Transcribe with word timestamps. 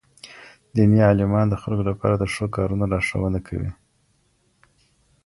ديني 0.75 0.99
عالمان 1.07 1.45
د 1.49 1.55
خلکو 1.61 1.83
لپاره 1.89 2.15
د 2.17 2.23
ښو 2.33 2.45
کارونو 2.55 2.83
لارښوونه 2.91 3.39
کوي. 3.47 3.71